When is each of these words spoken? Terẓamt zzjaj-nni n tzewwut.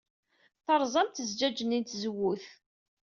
Terẓamt 0.65 1.21
zzjaj-nni 1.29 1.79
n 1.79 1.83
tzewwut. 1.83 2.45